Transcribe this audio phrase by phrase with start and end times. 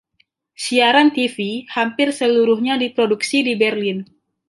[0.63, 1.37] Siaran TV
[1.75, 3.99] hampir seluruhnya diproduksi di Berlin.